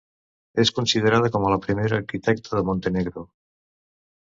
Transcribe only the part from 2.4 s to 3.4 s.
de Montenegro.